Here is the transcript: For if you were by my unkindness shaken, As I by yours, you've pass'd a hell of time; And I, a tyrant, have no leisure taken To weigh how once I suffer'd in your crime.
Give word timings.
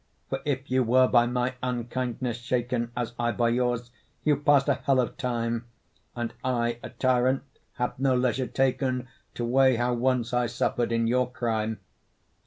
For 0.31 0.39
if 0.45 0.71
you 0.71 0.81
were 0.81 1.07
by 1.07 1.27
my 1.27 1.53
unkindness 1.61 2.37
shaken, 2.37 2.91
As 2.97 3.13
I 3.19 3.31
by 3.31 3.49
yours, 3.49 3.91
you've 4.25 4.43
pass'd 4.43 4.67
a 4.67 4.73
hell 4.73 4.99
of 4.99 5.15
time; 5.15 5.65
And 6.15 6.33
I, 6.43 6.79
a 6.81 6.89
tyrant, 6.89 7.43
have 7.73 7.99
no 7.99 8.15
leisure 8.15 8.47
taken 8.47 9.07
To 9.35 9.45
weigh 9.45 9.75
how 9.75 9.93
once 9.93 10.33
I 10.33 10.47
suffer'd 10.47 10.91
in 10.91 11.05
your 11.05 11.29
crime. 11.29 11.81